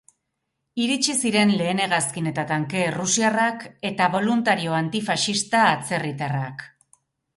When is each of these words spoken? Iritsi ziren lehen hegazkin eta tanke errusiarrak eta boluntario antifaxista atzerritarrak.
Iritsi 0.83 1.13
ziren 1.27 1.51
lehen 1.59 1.81
hegazkin 1.83 2.29
eta 2.31 2.45
tanke 2.53 2.81
errusiarrak 2.85 3.67
eta 3.91 4.09
boluntario 4.15 4.75
antifaxista 4.79 5.63
atzerritarrak. 5.77 6.67